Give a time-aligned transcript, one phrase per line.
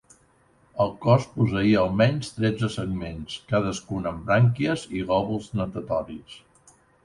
[0.85, 6.43] El cos posseïa almenys tretze segments, cadascun amb brànquies i lòbuls natatoris.